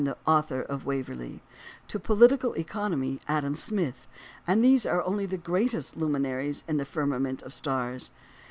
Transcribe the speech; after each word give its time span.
CALHOUN 0.01 0.17
the 0.17 0.31
"Author 0.31 0.61
of 0.63 0.83
Waverley"; 0.87 1.43
to 1.87 1.99
political 1.99 2.53
economy 2.55 3.19
Adam 3.27 3.53
Smith; 3.53 4.07
and 4.47 4.65
these 4.65 4.83
are 4.83 5.03
only 5.03 5.27
the 5.27 5.37
greatest 5.37 5.95
luminaries 5.95 6.63
in 6.67 6.79
a 6.79 6.85
firmament 6.85 7.43
of 7.43 7.53
stars. 7.53 8.09